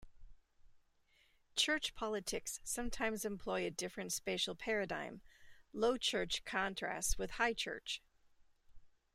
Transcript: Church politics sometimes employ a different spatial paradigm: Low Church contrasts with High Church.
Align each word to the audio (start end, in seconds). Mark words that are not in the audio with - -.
Church 1.55 1.93
politics 1.93 2.59
sometimes 2.63 3.23
employ 3.23 3.67
a 3.67 3.69
different 3.69 4.11
spatial 4.11 4.55
paradigm: 4.55 5.21
Low 5.73 5.95
Church 5.95 6.43
contrasts 6.43 7.19
with 7.19 7.29
High 7.29 7.53
Church. 7.53 8.01